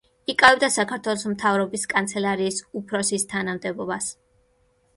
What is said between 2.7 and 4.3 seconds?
უფროსის თანამდებობას.